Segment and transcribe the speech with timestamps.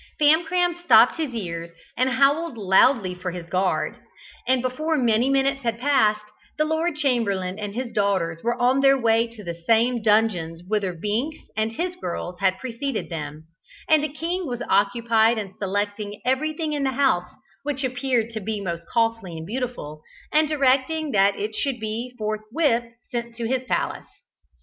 [0.19, 3.99] Famcram stopped his ears, and howled loudly for his guard,
[4.47, 6.25] and before many minutes had passed,
[6.57, 10.91] the Lord Chamberlain and his daughters were on their way to the same dungeons whither
[10.93, 13.43] Binks and his girls had preceded them,
[13.87, 17.29] and the king was occupied in selecting everything in the house
[17.61, 20.01] which appeared to be most costly and beautiful,
[20.33, 24.07] and directing that it should be forthwith sent to his palace.